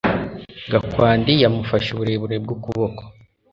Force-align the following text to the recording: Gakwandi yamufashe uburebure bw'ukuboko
Gakwandi 0.71 1.31
yamufashe 1.43 1.87
uburebure 1.91 2.35
bw'ukuboko 2.43 3.01